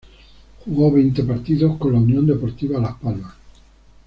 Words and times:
Jugó 0.65 0.91
veinte 0.91 1.21
partidos 1.23 1.77
con 1.77 1.93
la 1.93 1.99
U. 1.99 2.25
D. 2.25 2.67
Las 2.79 2.95
Palmas. 2.95 3.35